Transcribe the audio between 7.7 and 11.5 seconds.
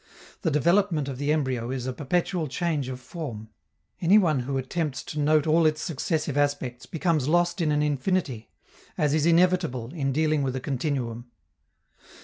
an infinity, as is inevitable in dealing with a continuum.